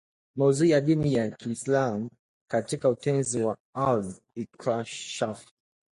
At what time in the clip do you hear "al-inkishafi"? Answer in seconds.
3.73-5.47